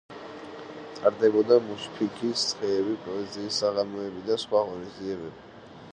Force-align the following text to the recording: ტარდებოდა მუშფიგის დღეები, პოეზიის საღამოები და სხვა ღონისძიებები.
ტარდებოდა 0.99 1.57
მუშფიგის 1.65 2.47
დღეები, 2.61 2.97
პოეზიის 3.05 3.61
საღამოები 3.63 4.25
და 4.31 4.39
სხვა 4.45 4.67
ღონისძიებები. 4.71 5.35